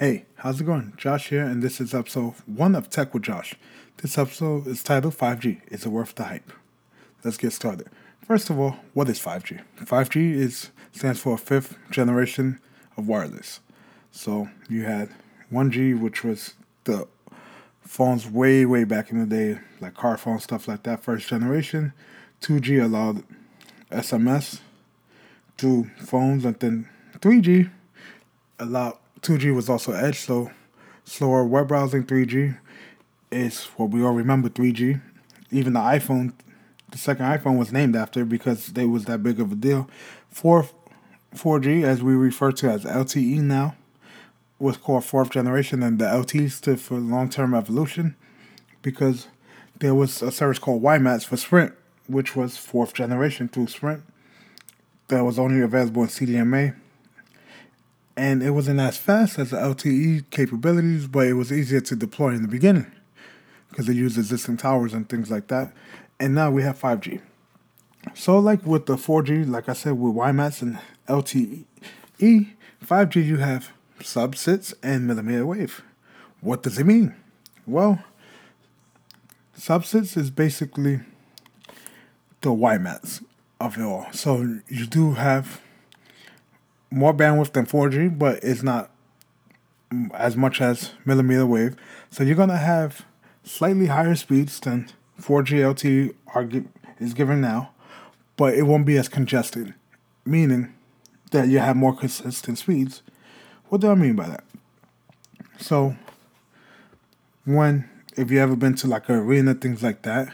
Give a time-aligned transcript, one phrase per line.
[0.00, 0.92] Hey, how's it going?
[0.96, 3.56] Josh here, and this is episode one of Tech with Josh.
[3.96, 6.52] This episode is titled 5G Is It Worth the Hype?
[7.24, 7.88] Let's get started.
[8.24, 9.60] First of all, what is 5G?
[9.80, 12.60] 5G is stands for fifth generation
[12.96, 13.58] of wireless.
[14.12, 15.10] So you had
[15.52, 16.54] 1G, which was
[16.84, 17.08] the
[17.80, 21.92] phones way, way back in the day, like car phones, stuff like that, first generation.
[22.42, 23.24] 2G allowed
[23.90, 24.60] SMS
[25.56, 26.88] through phones, and then
[27.18, 27.68] 3G
[28.60, 30.50] allowed 2G was also edge, so
[31.04, 32.04] slower web browsing.
[32.04, 32.58] 3G
[33.30, 35.00] is what we all remember 3G.
[35.50, 36.32] Even the iPhone,
[36.90, 39.88] the second iPhone was named after because it was that big of a deal.
[40.30, 40.68] 4
[41.34, 43.76] 4G, as we refer to as LTE now,
[44.58, 48.16] was called fourth generation, and the LTE stood for long term evolution
[48.82, 49.28] because
[49.78, 51.74] there was a service called WiMAX for Sprint,
[52.06, 54.02] which was fourth generation through Sprint.
[55.08, 56.74] That was only available in CDMA
[58.18, 62.30] and it wasn't as fast as the LTE capabilities, but it was easier to deploy
[62.30, 62.90] in the beginning
[63.70, 65.72] because it used existing towers and things like that.
[66.18, 67.20] And now we have 5G.
[68.14, 71.64] So, like with the 4G, like I said, with WiMAX and LTE,
[72.84, 73.70] 5G you have
[74.02, 75.82] sub-6 and millimeter wave.
[76.40, 77.14] What does it mean?
[77.68, 78.02] Well,
[79.54, 81.00] sub-6 is basically
[82.40, 83.22] the WiMAX
[83.60, 84.06] of it all.
[84.10, 85.60] So you do have
[86.90, 88.90] more bandwidth than 4G, but it's not
[90.14, 91.76] as much as millimeter wave.
[92.10, 93.04] So you're gonna have
[93.44, 94.88] slightly higher speeds than
[95.20, 96.48] 4G LTE are
[96.98, 97.70] is given now,
[98.36, 99.74] but it won't be as congested,
[100.24, 100.74] meaning
[101.30, 103.02] that you have more consistent speeds.
[103.68, 104.44] What do I mean by that?
[105.58, 105.96] So
[107.44, 110.32] when if you ever been to like an arena, things like that,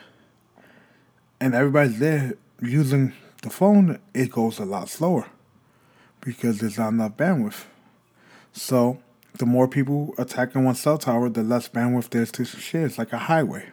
[1.41, 5.27] and everybody's there using the phone, it goes a lot slower
[6.25, 7.65] because there's not enough bandwidth.
[8.53, 8.99] So
[9.39, 12.87] the more people attacking one cell tower, the less bandwidth there's to share.
[12.87, 13.71] It's like a highway.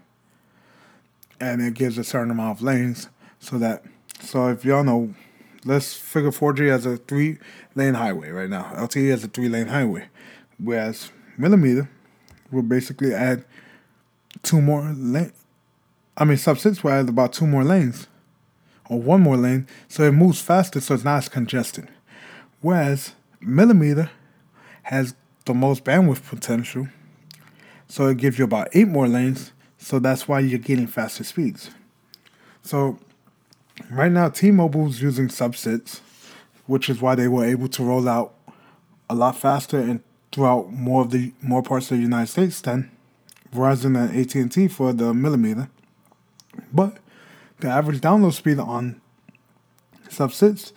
[1.39, 3.83] And it gives a certain amount of lanes so that
[4.19, 5.13] so if y'all know,
[5.65, 7.37] let's figure 4G as a three
[7.73, 8.71] lane highway right now.
[8.75, 10.07] LTE as a three lane highway.
[10.59, 11.89] Whereas millimeter
[12.51, 13.45] will basically add
[14.43, 15.31] two more lane
[16.17, 18.07] I mean sub six will add about two more lanes.
[18.89, 21.87] Or one more lane, so it moves faster so it's not as congested.
[22.61, 24.09] Whereas millimeter
[24.83, 26.87] has the most bandwidth potential,
[27.87, 29.51] so it gives you about eight more lanes.
[29.77, 31.71] So that's why you're getting faster speeds.
[32.61, 32.99] So
[33.89, 36.01] right now, T-Mobile's using sub-6,
[36.67, 38.35] which is why they were able to roll out
[39.09, 40.01] a lot faster and
[40.31, 42.91] throughout more of the more parts of the United States than
[43.53, 45.69] Verizon and AT&T for the millimeter.
[46.71, 46.97] But
[47.59, 49.01] the average download speed on
[50.09, 50.73] sub-6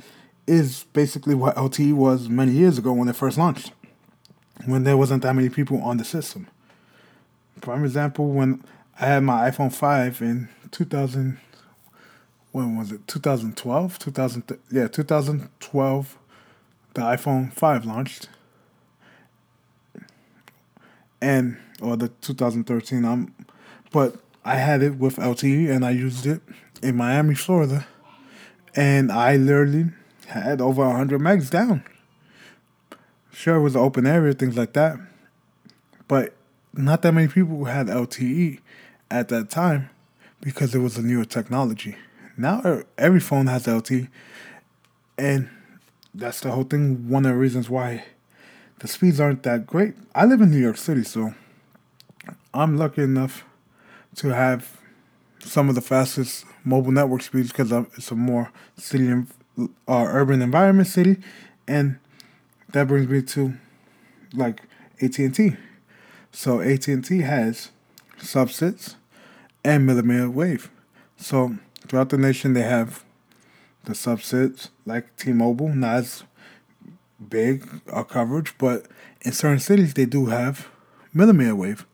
[0.46, 3.72] is basically what LTE was many years ago when it first launched,
[4.66, 6.48] when there wasn't that many people on the system.
[7.60, 8.62] Prime example, when
[9.00, 11.38] I had my iPhone 5 in 2000,
[12.52, 13.06] when was it?
[13.06, 13.98] 2012?
[13.98, 16.18] 2000, yeah, 2012,
[16.94, 18.28] the iPhone 5 launched.
[21.20, 23.34] And, or the 2013, um,
[23.90, 26.42] but I had it with LTE and I used it
[26.82, 27.86] in Miami, Florida.
[28.76, 29.86] And I literally
[30.42, 31.84] had over 100 megs down.
[33.32, 34.98] Sure, it was open area, things like that.
[36.06, 36.34] But
[36.72, 38.60] not that many people had LTE
[39.10, 39.90] at that time
[40.40, 41.96] because it was a newer technology.
[42.36, 44.08] Now every phone has LTE,
[45.16, 45.48] and
[46.14, 47.08] that's the whole thing.
[47.08, 48.04] One of the reasons why
[48.80, 49.94] the speeds aren't that great.
[50.14, 51.34] I live in New York City, so
[52.52, 53.44] I'm lucky enough
[54.16, 54.80] to have
[55.40, 59.12] some of the fastest mobile network speeds because it's a more city
[59.58, 61.18] uh, urban environment city,
[61.66, 61.98] and
[62.72, 63.54] that brings me to
[64.32, 64.62] like
[65.00, 65.56] AT and T.
[66.32, 67.70] So AT and T has
[68.18, 68.96] sub-6
[69.64, 70.70] and millimeter wave.
[71.16, 71.56] So
[71.86, 73.04] throughout the nation, they have
[73.84, 76.24] the sub-6 like T-Mobile, not as
[77.28, 78.86] big a coverage, but
[79.22, 80.68] in certain cities they do have
[81.12, 81.86] millimeter wave,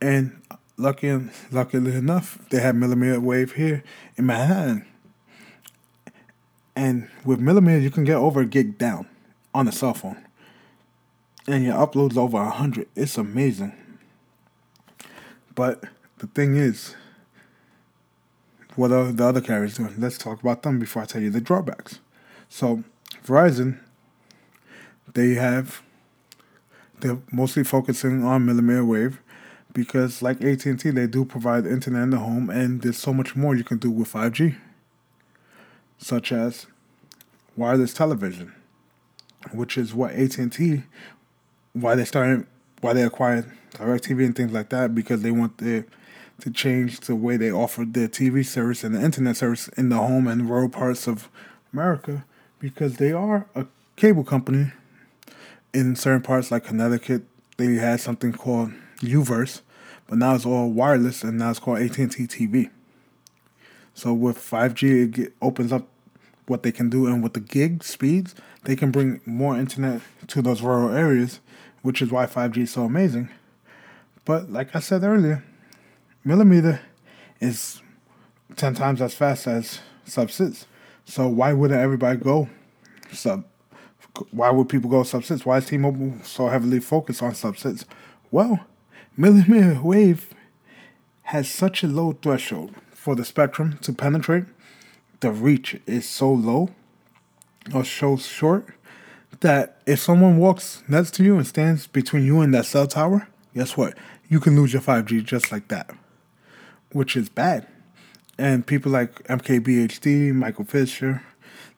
[0.00, 0.40] and
[0.76, 1.20] lucky
[1.50, 3.82] luckily enough, they have millimeter wave here
[4.16, 4.84] in Manhattan.
[6.78, 9.08] And with millimeter, you can get over a gig down
[9.52, 10.24] on a cell phone.
[11.48, 12.86] And your upload's over 100.
[12.94, 13.72] It's amazing.
[15.56, 15.82] But
[16.18, 16.94] the thing is,
[18.76, 19.96] what are the other carriers doing?
[19.98, 21.98] Let's talk about them before I tell you the drawbacks.
[22.48, 22.84] So,
[23.26, 23.80] Verizon,
[25.14, 25.82] they have,
[27.00, 29.20] they're mostly focusing on millimeter wave
[29.72, 33.56] because like AT&T, they do provide internet in the home and there's so much more
[33.56, 34.54] you can do with 5G
[35.98, 36.66] such as
[37.56, 38.54] wireless television,
[39.52, 40.82] which is what AT&T
[41.72, 42.46] why they started,
[42.80, 45.84] why they acquired DirecTV and things like that because they want the
[46.40, 49.96] to change the way they offer their TV service and the internet service in the
[49.96, 51.28] home and rural parts of
[51.72, 52.24] America
[52.60, 53.66] because they are a
[53.96, 54.70] cable company
[55.74, 57.24] in certain parts like Connecticut.
[57.56, 59.62] They had something called U-verse,
[60.06, 62.70] but now it's all wireless and now it's called AT&T TV.
[63.98, 65.88] So with 5G, it opens up
[66.46, 70.40] what they can do, and with the gig speeds, they can bring more internet to
[70.40, 71.40] those rural areas,
[71.82, 73.28] which is why 5G is so amazing.
[74.24, 75.42] But like I said earlier,
[76.22, 76.80] millimeter
[77.40, 77.82] is
[78.54, 80.66] 10 times as fast as sub 6.
[81.04, 82.48] So why wouldn't everybody go
[83.10, 83.44] sub?
[84.30, 85.44] Why would people go sub 6?
[85.44, 87.84] Why is T-Mobile so heavily focused on sub 6?
[88.30, 88.64] Well,
[89.16, 90.32] millimeter wave
[91.22, 92.76] has such a low threshold
[93.08, 94.44] for the spectrum to penetrate,
[95.20, 96.68] the reach is so low
[97.72, 98.66] or so short
[99.40, 103.26] that if someone walks next to you and stands between you and that cell tower,
[103.54, 103.96] guess what?
[104.28, 105.90] You can lose your 5G just like that,
[106.92, 107.66] which is bad.
[108.36, 111.22] And people like MKBHD, Michael Fisher,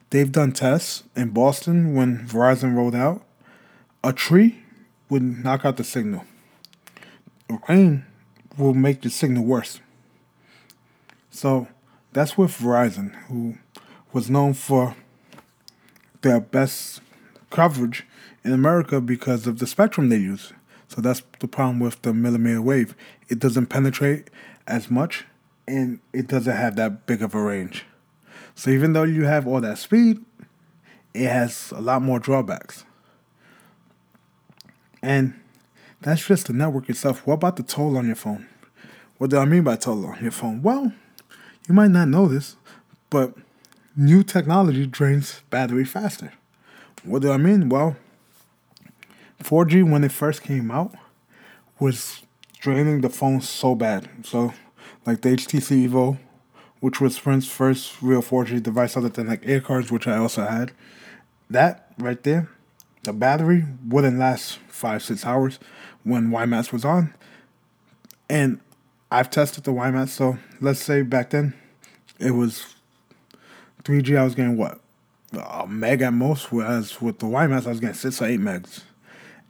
[0.09, 3.23] they've done tests in Boston when Verizon rolled out.
[4.03, 4.65] A tree
[5.07, 6.25] would knock out the signal.
[7.69, 8.05] Rain
[8.57, 9.79] will make the signal worse.
[11.31, 11.67] So
[12.11, 13.57] that's with Verizon, who
[14.13, 14.95] was known for
[16.21, 17.01] their best
[17.49, 18.05] coverage
[18.43, 20.53] in America because of the spectrum they use.
[20.87, 22.95] So that's the problem with the millimeter wave.
[23.29, 24.29] It doesn't penetrate
[24.67, 25.25] as much
[25.67, 27.85] and it doesn't have that big of a range.
[28.53, 30.23] So even though you have all that speed,
[31.13, 32.83] it has a lot more drawbacks.
[35.01, 35.39] And
[36.01, 37.25] that's just the network itself.
[37.25, 38.47] What about the toll on your phone?
[39.17, 40.61] What do I mean by toll on your phone?
[40.61, 40.91] Well,
[41.71, 42.57] you might not know this,
[43.09, 43.33] but
[43.95, 46.33] new technology drains battery faster.
[47.05, 47.69] What do I mean?
[47.69, 47.95] Well,
[49.41, 50.93] 4G when it first came out
[51.79, 52.23] was
[52.59, 54.09] draining the phone so bad.
[54.25, 54.53] So,
[55.05, 56.19] like the HTC Evo,
[56.81, 60.73] which was Sprint's first real 4G device other than like AirCards, which I also had,
[61.49, 62.49] that right there,
[63.03, 65.57] the battery wouldn't last five, six hours
[66.03, 67.13] when WiMAX was on.
[68.29, 68.59] And
[69.09, 71.53] I've tested the WiMAX, so let's say back then
[72.21, 72.75] it was
[73.83, 74.79] 3G, I was getting what?
[75.33, 78.83] A meg at most, whereas with the WiMAX, I was getting 6 or 8 megs.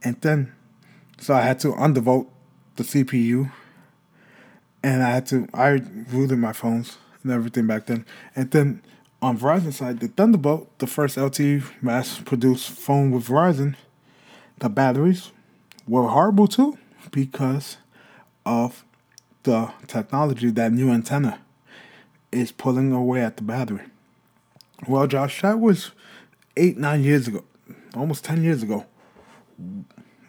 [0.02, 0.52] And then,
[1.18, 2.28] so I had to undervolt
[2.76, 3.52] the CPU,
[4.82, 8.06] and I had to, I rooted my phones and everything back then.
[8.34, 8.82] And then
[9.20, 13.76] on Verizon side, the Thunderbolt, the first LTE mass produced phone with Verizon,
[14.58, 15.30] the batteries
[15.86, 16.78] were horrible too
[17.10, 17.76] because
[18.46, 18.84] of
[19.42, 21.40] the technology, that new antenna
[22.32, 23.84] is pulling away at the battery.
[24.88, 25.92] Well, Josh, that was
[26.56, 27.44] eight, nine years ago,
[27.94, 28.86] almost 10 years ago.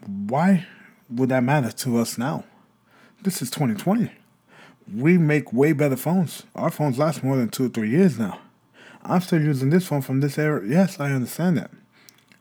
[0.05, 0.67] Why
[1.09, 2.43] would that matter to us now?
[3.23, 4.11] This is 2020.
[4.93, 6.43] We make way better phones.
[6.55, 8.39] Our phones last more than two or three years now.
[9.01, 10.61] I'm still using this phone from this era.
[10.65, 11.71] Yes, I understand that.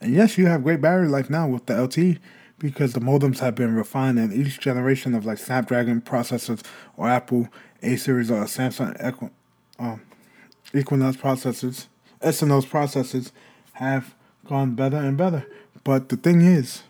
[0.00, 2.18] And yes, you have great battery life now with the LTE
[2.58, 6.64] because the modems have been refined and each generation of like Snapdragon processors
[6.96, 7.48] or Apple
[7.82, 8.96] A series or Samsung
[9.82, 10.02] um,
[10.74, 11.86] Equinox processors,
[12.22, 13.32] Exynos processors
[13.74, 14.14] have
[14.46, 15.46] gone better and better.
[15.84, 16.82] But the thing is,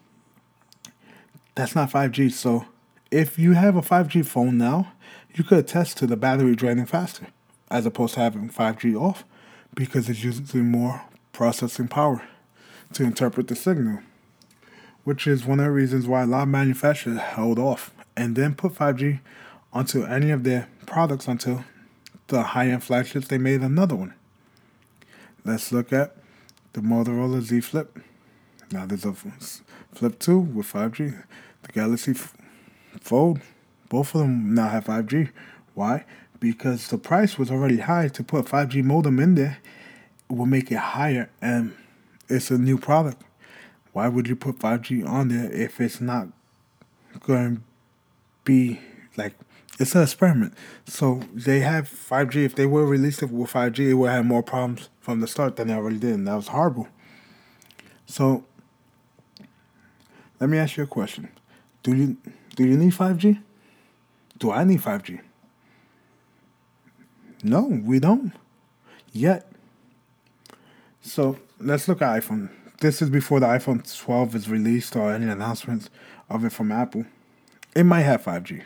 [1.54, 2.32] that's not 5G.
[2.32, 2.66] So
[3.10, 4.93] if you have a 5G phone now,
[5.34, 7.28] you could attest to the battery draining faster
[7.70, 9.24] as opposed to having 5G off
[9.74, 11.02] because it's using more
[11.32, 12.22] processing power
[12.93, 14.00] to interpret the signal
[15.05, 18.55] which is one of the reasons why a lot of manufacturers held off and then
[18.55, 19.20] put 5G
[19.72, 21.64] onto any of their products until
[22.32, 24.15] the high end flagships they made another one.
[25.44, 26.17] Let's look at
[26.72, 27.98] the Motorola Z Flip.
[28.70, 31.22] Now there's a Flip 2 with 5G.
[31.62, 32.15] The Galaxy
[33.01, 33.41] Fold,
[33.89, 35.31] both of them now have 5G.
[35.74, 36.05] Why?
[36.41, 39.58] Because the price was already high to put 5G modem in there.
[40.29, 41.74] It will make it higher and
[42.29, 43.22] it's a new product
[43.93, 46.29] why would you put 5G on there if it's not
[47.20, 47.62] going to
[48.44, 48.81] be
[49.16, 49.34] like
[49.78, 50.54] it's an experiment.
[50.86, 52.44] So they have 5G.
[52.44, 55.56] If they were released it with 5G, it would have more problems from the start
[55.56, 56.88] than they already did, and that was horrible.
[58.06, 58.44] So
[60.40, 61.28] let me ask you a question:
[61.82, 62.16] Do you
[62.56, 63.40] do you need 5G?
[64.38, 65.20] Do I need 5G?
[67.44, 68.32] No, we don't
[69.12, 69.50] yet.
[71.00, 72.50] So let's look at iPhone
[72.82, 75.88] this is before the iPhone 12 is released or any announcements
[76.28, 77.04] of it from Apple.
[77.76, 78.60] It might have 5G.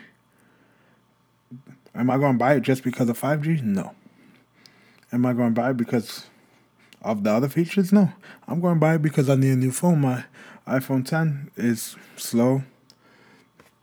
[1.95, 3.63] Am I going to buy it just because of 5G?
[3.63, 3.93] No.
[5.11, 6.25] Am I going to buy it because
[7.01, 7.91] of the other features?
[7.91, 8.11] No.
[8.47, 10.01] I'm going to buy it because I need a new phone.
[10.01, 10.25] My
[10.67, 12.63] iPhone 10 is slow.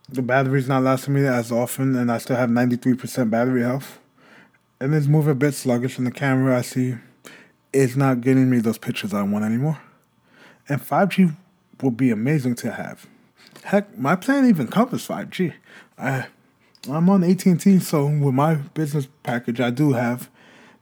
[0.07, 3.99] The battery's not lasting me as often, and I still have 93% battery health.
[4.79, 6.95] And it's moving a bit sluggish, and the camera I see
[7.73, 9.79] is not getting me those pictures I want anymore.
[10.69, 11.35] And 5G
[11.81, 13.07] would be amazing to have.
[13.63, 15.53] Heck, my plan even covers 5G.
[15.97, 16.27] I,
[16.87, 20.29] I'm on AT&T, so with my business package, I do have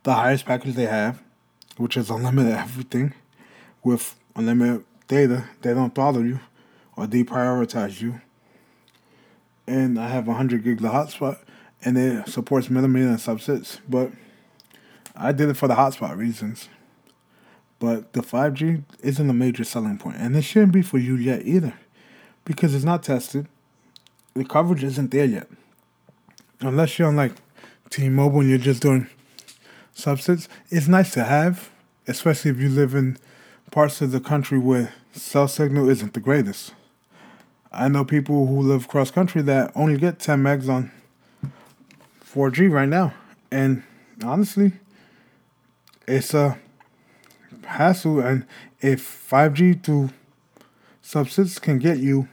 [0.03, 1.23] the highest package they have,
[1.77, 3.13] which is unlimited everything
[3.83, 5.45] with unlimited data.
[5.61, 6.41] They don't throttle you
[6.97, 8.19] or deprioritize you.
[9.65, 11.37] And I have 100 gigs of hotspot,
[11.85, 13.79] and it supports millimeter and sub-6.
[13.87, 14.11] But
[15.15, 16.67] I did it for the hotspot reasons.
[17.79, 21.43] But the 5G isn't a major selling point, and it shouldn't be for you yet
[21.45, 21.73] either,
[22.43, 23.47] because it's not tested.
[24.33, 25.47] The coverage isn't there yet,
[26.65, 27.33] unless you're on like
[27.89, 29.07] T-Mobile and you're just doing
[29.95, 30.47] subsets.
[30.69, 31.69] It's nice to have,
[32.07, 33.17] especially if you live in
[33.71, 36.73] parts of the country where cell signal isn't the greatest.
[37.71, 40.91] I know people who live cross country that only get 10 megs on
[42.23, 43.13] 4G right now,
[43.51, 43.83] and
[44.23, 44.73] honestly,
[46.07, 46.59] it's a
[47.65, 48.19] hassle.
[48.19, 48.45] And
[48.79, 50.09] if 5G to
[51.01, 52.27] sub-6 can get you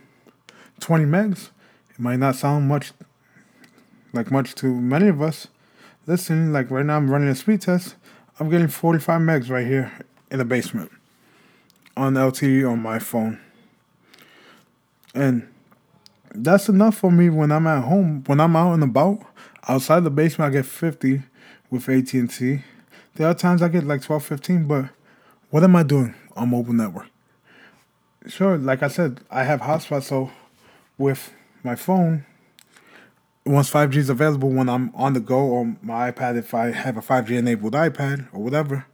[0.81, 1.51] 20 megs,
[1.91, 2.93] it might not sound much
[4.13, 5.49] like much to many of us.
[6.07, 7.97] Listen, like right now I'm running a speed test.
[8.39, 9.93] I'm getting 45 megs right here
[10.31, 10.91] in the basement
[11.97, 13.39] on LTE on my phone.
[15.15, 15.49] And
[16.35, 18.23] that's enough for me when I'm at home.
[18.27, 19.21] When I'm out and about,
[19.69, 21.23] outside the basement, I get 50
[21.71, 22.63] with AT&T.
[23.15, 24.87] There are times I get like 12, 15, but
[25.51, 27.09] what am I doing on mobile network?
[28.27, 30.31] Sure, like I said, I have hotspot, so
[30.97, 32.25] with my phone,
[33.45, 36.97] once 5G is available when I'm on the go on my iPad, if I have
[36.97, 38.87] a 5G enabled iPad or whatever,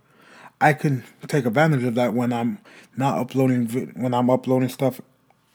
[0.60, 2.58] I can take advantage of that when I'm
[2.96, 5.00] not uploading when I'm uploading stuff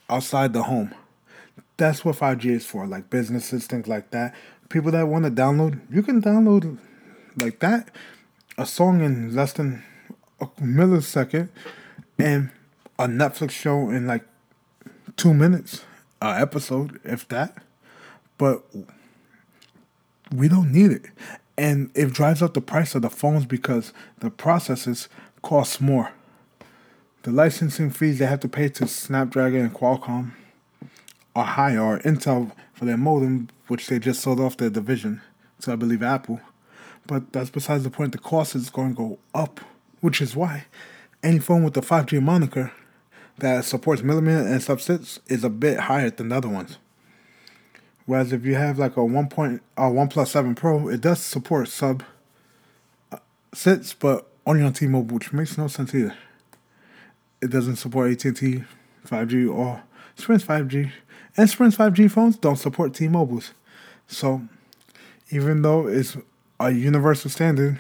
[0.10, 0.93] outside the home.
[1.77, 4.36] That's what 5G is for, like businesses, things like that.
[4.69, 6.77] People that want to download, you can download
[7.38, 7.89] like that
[8.57, 9.83] a song in less than
[10.39, 11.50] a millisecond
[12.19, 12.51] and
[13.00, 14.24] a Netflix show in like
[15.17, 15.83] two minutes,
[16.21, 17.57] a episode, if that.
[18.41, 18.63] But
[20.33, 21.05] we don't need it.
[21.60, 25.07] And it drives up the price of the phones because the processors
[25.43, 26.12] cost more.
[27.21, 30.31] The licensing fees they have to pay to Snapdragon and Qualcomm
[31.36, 35.21] are higher, or Intel for their modem, which they just sold off their division
[35.60, 36.41] to, I believe, Apple.
[37.05, 38.12] But that's besides the point.
[38.12, 39.60] The cost is going to go up
[40.00, 40.65] which is why
[41.21, 42.71] any phone with the 5G moniker
[43.38, 46.79] that supports millimeter and sub six is a bit higher than the other ones.
[48.05, 51.70] Whereas if you have like a one point uh, OnePlus seven Pro, it does support
[51.70, 52.03] sub
[53.12, 53.17] uh,
[53.53, 56.15] six, but only on T-Mobile, which makes no sense either.
[57.41, 58.63] It doesn't support AT&T
[59.05, 59.84] 5G or
[60.15, 60.91] Sprint 5G,
[61.38, 63.53] and Sprint 5G phones don't support T-Mobiles.
[64.08, 64.41] So
[65.29, 66.17] even though it's
[66.60, 67.79] a universal standard,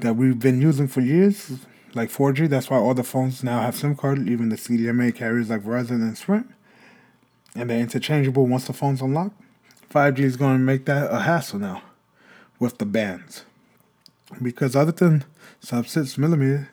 [0.00, 1.52] that we've been using for years,
[1.94, 2.48] like 4G.
[2.48, 6.02] That's why all the phones now have SIM card, even the CDMA carriers like Verizon
[6.02, 6.48] and Sprint.
[7.58, 9.34] And they're interchangeable once the phone's unlocked.
[9.90, 11.82] 5G is going to make that a hassle now
[12.60, 13.44] with the bands.
[14.40, 15.24] Because other than
[15.58, 16.70] sub 6 millimeter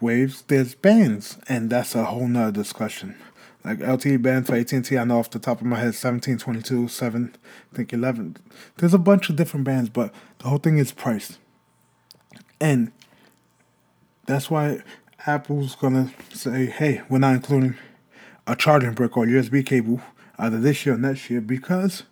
[0.00, 3.16] waves, there's bands, and that's a whole nother discussion.
[3.64, 6.86] Like LTE band for AT&T, I know off the top of my head, 17, 22,
[6.86, 7.36] 7,
[7.72, 8.36] I think 11.
[8.76, 11.38] There's a bunch of different bands, but the whole thing is price.
[12.60, 12.92] And
[14.26, 14.78] that's why
[15.26, 17.74] Apple's gonna say, hey, we're not including
[18.46, 20.00] a charging brick or USB cable
[20.40, 22.04] either this year or next year because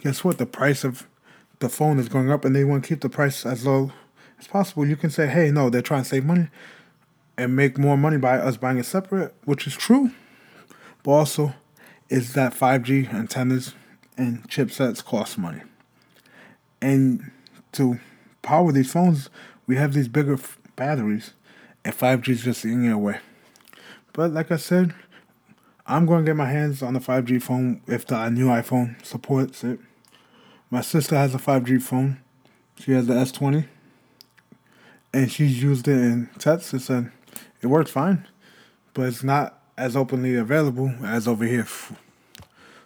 [0.00, 0.38] guess what?
[0.38, 1.06] The price of
[1.58, 3.92] the phone is going up and they want to keep the price as low
[4.38, 4.86] as possible.
[4.86, 6.48] You can say, hey, no, they're trying to save money
[7.36, 10.10] and make more money by us buying it separate, which is true.
[11.02, 11.54] But also,
[12.08, 13.74] is that 5G antennas
[14.16, 15.62] and chipsets cost money.
[16.82, 17.30] And
[17.72, 17.98] to
[18.42, 19.30] power these phones,
[19.66, 21.34] we have these bigger f- batteries,
[21.84, 23.20] and 5G is just in your way.
[24.12, 24.94] But like I said,
[25.90, 29.64] I'm going to get my hands on the 5G phone if the new iPhone supports
[29.64, 29.80] it.
[30.70, 32.20] My sister has a 5G phone.
[32.78, 33.66] She has the S20.
[35.12, 37.12] And she's used it in Texas and said
[37.60, 38.28] it works fine.
[38.94, 41.66] But it's not as openly available as over here.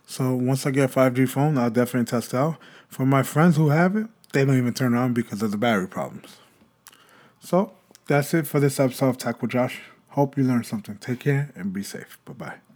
[0.06, 2.56] So once I get a 5G phone, I'll definitely test out.
[2.88, 5.88] For my friends who have it, they don't even turn on because of the battery
[5.88, 6.38] problems.
[7.38, 7.72] So
[8.06, 9.82] that's it for this episode of Tech with Josh.
[10.08, 10.96] Hope you learned something.
[10.96, 12.18] Take care and be safe.
[12.24, 12.73] Bye bye.